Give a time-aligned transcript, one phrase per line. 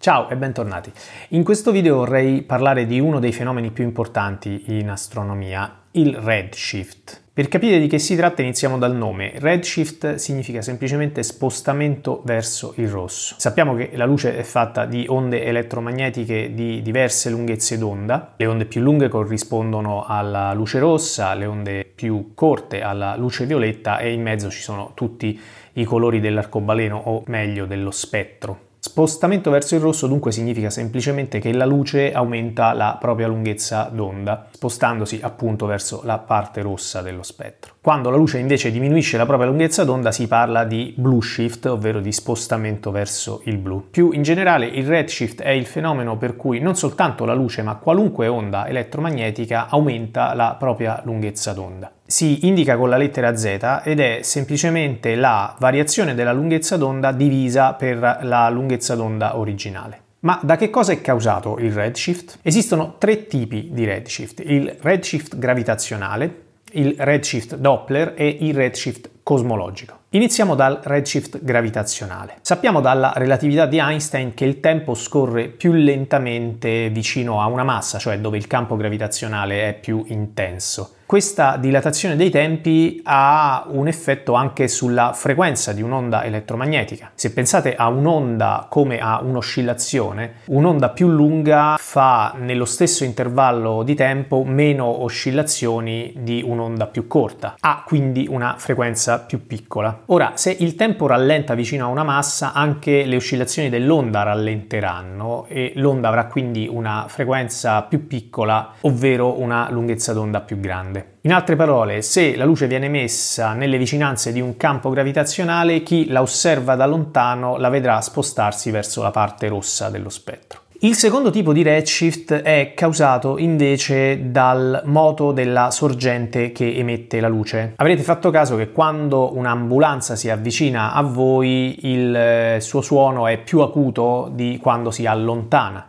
[0.00, 0.92] Ciao e bentornati.
[1.30, 7.20] In questo video vorrei parlare di uno dei fenomeni più importanti in astronomia, il redshift.
[7.32, 9.32] Per capire di che si tratta iniziamo dal nome.
[9.34, 13.34] Redshift significa semplicemente spostamento verso il rosso.
[13.38, 18.34] Sappiamo che la luce è fatta di onde elettromagnetiche di diverse lunghezze d'onda.
[18.36, 23.98] Le onde più lunghe corrispondono alla luce rossa, le onde più corte alla luce violetta
[23.98, 25.40] e in mezzo ci sono tutti
[25.72, 28.66] i colori dell'arcobaleno o meglio dello spettro.
[28.80, 34.46] Spostamento verso il rosso dunque significa semplicemente che la luce aumenta la propria lunghezza d'onda,
[34.52, 37.74] spostandosi appunto verso la parte rossa dello spettro.
[37.80, 41.98] Quando la luce invece diminuisce la propria lunghezza d'onda si parla di blue shift, ovvero
[41.98, 43.88] di spostamento verso il blu.
[43.90, 47.74] Più in generale il redshift è il fenomeno per cui non soltanto la luce ma
[47.74, 54.00] qualunque onda elettromagnetica aumenta la propria lunghezza d'onda si indica con la lettera Z ed
[54.00, 60.00] è semplicemente la variazione della lunghezza d'onda divisa per la lunghezza d'onda originale.
[60.20, 62.38] Ma da che cosa è causato il redshift?
[62.40, 69.98] Esistono tre tipi di redshift, il redshift gravitazionale, il redshift Doppler e il redshift cosmologico.
[70.12, 72.36] Iniziamo dal redshift gravitazionale.
[72.40, 77.98] Sappiamo dalla relatività di Einstein che il tempo scorre più lentamente vicino a una massa,
[77.98, 80.94] cioè dove il campo gravitazionale è più intenso.
[81.08, 87.12] Questa dilatazione dei tempi ha un effetto anche sulla frequenza di un'onda elettromagnetica.
[87.14, 93.94] Se pensate a un'onda come a un'oscillazione, un'onda più lunga fa nello stesso intervallo di
[93.94, 100.02] tempo meno oscillazioni di un'onda più corta, ha quindi una frequenza più piccola.
[100.06, 105.72] Ora, se il tempo rallenta vicino a una massa, anche le oscillazioni dell'onda rallenteranno e
[105.76, 111.16] l'onda avrà quindi una frequenza più piccola, ovvero una lunghezza d'onda più grande.
[111.22, 116.08] In altre parole, se la luce viene messa nelle vicinanze di un campo gravitazionale, chi
[116.08, 120.60] la osserva da lontano la vedrà spostarsi verso la parte rossa dello spettro.
[120.80, 127.26] Il secondo tipo di redshift è causato invece dal moto della sorgente che emette la
[127.26, 127.72] luce.
[127.74, 133.38] Avrete fatto caso che quando un'ambulanza si avvicina a voi il eh, suo suono è
[133.38, 135.86] più acuto di quando si allontana.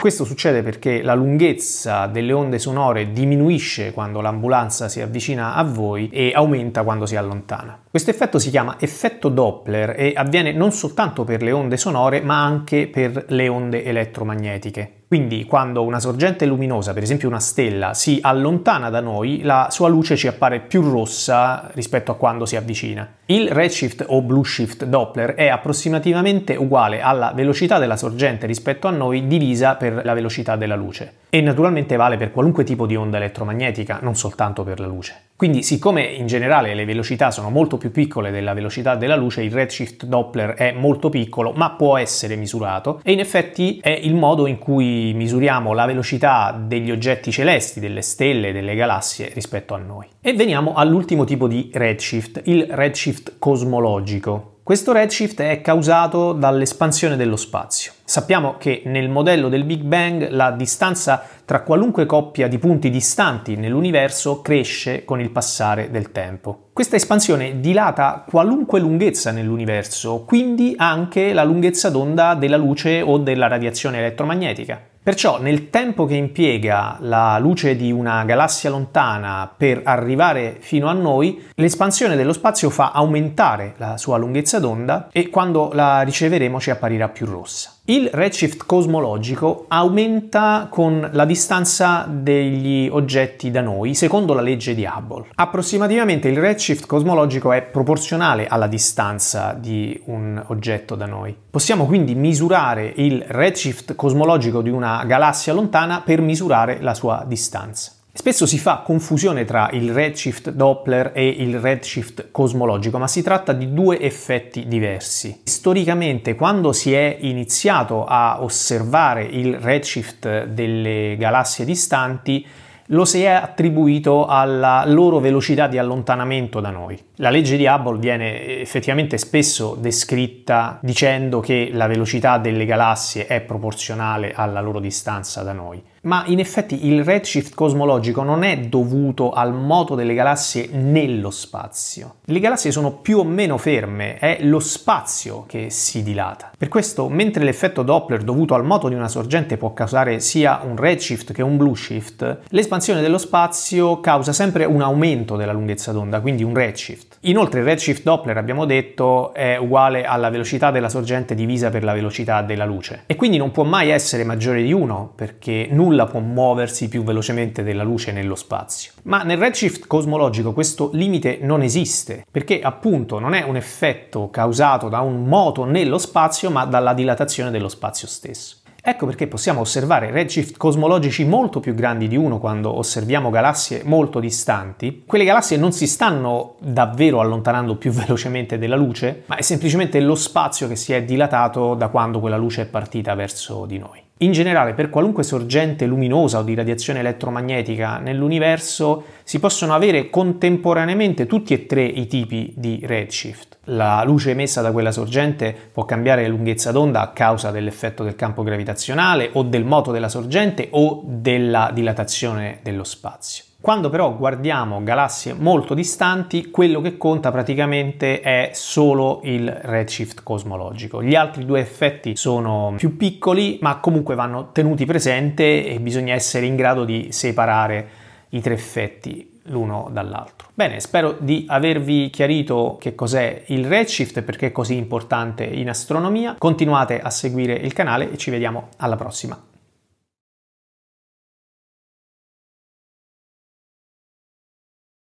[0.00, 6.08] Questo succede perché la lunghezza delle onde sonore diminuisce quando l'ambulanza si avvicina a voi
[6.08, 7.78] e aumenta quando si allontana.
[7.90, 12.42] Questo effetto si chiama effetto Doppler e avviene non soltanto per le onde sonore ma
[12.42, 14.99] anche per le onde elettromagnetiche.
[15.10, 19.88] Quindi quando una sorgente luminosa, per esempio una stella, si allontana da noi, la sua
[19.88, 23.14] luce ci appare più rossa rispetto a quando si avvicina.
[23.24, 28.92] Il redshift o blue shift Doppler è approssimativamente uguale alla velocità della sorgente rispetto a
[28.92, 33.16] noi divisa per la velocità della luce e naturalmente vale per qualunque tipo di onda
[33.16, 35.14] elettromagnetica, non soltanto per la luce.
[35.36, 39.50] Quindi, siccome in generale le velocità sono molto più piccole della velocità della luce, il
[39.50, 44.46] redshift Doppler è molto piccolo, ma può essere misurato e in effetti è il modo
[44.46, 50.06] in cui misuriamo la velocità degli oggetti celesti, delle stelle, delle galassie rispetto a noi.
[50.20, 54.58] E veniamo all'ultimo tipo di redshift, il redshift cosmologico.
[54.62, 57.92] Questo redshift è causato dall'espansione dello spazio.
[58.10, 63.54] Sappiamo che nel modello del Big Bang la distanza tra qualunque coppia di punti distanti
[63.54, 66.70] nell'universo cresce con il passare del tempo.
[66.72, 73.46] Questa espansione dilata qualunque lunghezza nell'universo, quindi anche la lunghezza d'onda della luce o della
[73.46, 74.88] radiazione elettromagnetica.
[75.02, 80.92] Perciò nel tempo che impiega la luce di una galassia lontana per arrivare fino a
[80.92, 86.68] noi, l'espansione dello spazio fa aumentare la sua lunghezza d'onda e quando la riceveremo ci
[86.70, 87.76] apparirà più rossa.
[87.90, 94.84] Il redshift cosmologico aumenta con la distanza degli oggetti da noi, secondo la legge di
[94.84, 95.26] Hubble.
[95.34, 101.34] Approssimativamente il redshift cosmologico è proporzionale alla distanza di un oggetto da noi.
[101.50, 107.94] Possiamo quindi misurare il redshift cosmologico di una galassia lontana per misurare la sua distanza.
[108.20, 113.54] Spesso si fa confusione tra il redshift Doppler e il redshift cosmologico, ma si tratta
[113.54, 115.40] di due effetti diversi.
[115.44, 122.46] Storicamente, quando si è iniziato a osservare il redshift delle galassie distanti,
[122.92, 127.00] lo si è attribuito alla loro velocità di allontanamento da noi.
[127.16, 133.40] La legge di Hubble viene effettivamente spesso descritta dicendo che la velocità delle galassie è
[133.40, 135.82] proporzionale alla loro distanza da noi.
[136.02, 142.14] Ma in effetti il redshift cosmologico non è dovuto al moto delle galassie nello spazio.
[142.24, 146.52] Le galassie sono più o meno ferme, è lo spazio che si dilata.
[146.56, 150.76] Per questo, mentre l'effetto Doppler dovuto al moto di una sorgente può causare sia un
[150.76, 156.20] redshift che un blue shift, l'espansione dello spazio causa sempre un aumento della lunghezza d'onda,
[156.20, 157.18] quindi un redshift.
[157.24, 161.92] Inoltre il redshift Doppler, abbiamo detto, è uguale alla velocità della sorgente divisa per la
[161.92, 166.20] velocità della luce e quindi non può mai essere maggiore di 1 perché nulla può
[166.20, 168.92] muoversi più velocemente della luce nello spazio.
[169.02, 174.88] Ma nel redshift cosmologico questo limite non esiste perché appunto non è un effetto causato
[174.88, 178.58] da un moto nello spazio ma dalla dilatazione dello spazio stesso.
[178.82, 184.20] Ecco perché possiamo osservare redshift cosmologici molto più grandi di uno quando osserviamo galassie molto
[184.20, 185.02] distanti.
[185.06, 190.14] Quelle galassie non si stanno davvero allontanando più velocemente della luce, ma è semplicemente lo
[190.14, 194.08] spazio che si è dilatato da quando quella luce è partita verso di noi.
[194.22, 201.24] In generale, per qualunque sorgente luminosa o di radiazione elettromagnetica nell'universo si possono avere contemporaneamente
[201.24, 203.60] tutti e tre i tipi di redshift.
[203.64, 208.42] La luce emessa da quella sorgente può cambiare lunghezza d'onda a causa dell'effetto del campo
[208.42, 213.49] gravitazionale o del moto della sorgente o della dilatazione dello spazio.
[213.60, 221.02] Quando però guardiamo galassie molto distanti, quello che conta praticamente è solo il redshift cosmologico.
[221.02, 226.46] Gli altri due effetti sono più piccoli, ma comunque vanno tenuti presente e bisogna essere
[226.46, 227.88] in grado di separare
[228.30, 230.48] i tre effetti l'uno dall'altro.
[230.54, 235.68] Bene, spero di avervi chiarito che cos'è il redshift e perché è così importante in
[235.68, 236.36] astronomia.
[236.38, 239.49] Continuate a seguire il canale e ci vediamo alla prossima.